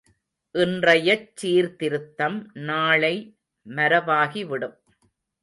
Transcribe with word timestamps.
இன்றையச் 0.55 1.27
சீர்த்திருத்தம் 1.41 2.39
நாளை 2.61 3.13
மரபாகிவிடும். 3.67 4.75